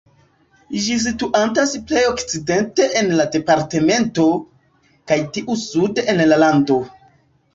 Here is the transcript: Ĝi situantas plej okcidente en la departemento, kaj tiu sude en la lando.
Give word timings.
Ĝi 0.83 0.95
situantas 1.01 1.73
plej 1.89 2.01
okcidente 2.11 2.87
en 3.03 3.11
la 3.19 3.27
departemento, 3.35 4.25
kaj 5.11 5.19
tiu 5.37 5.59
sude 5.65 6.07
en 6.15 6.25
la 6.33 6.41
lando. 6.45 6.79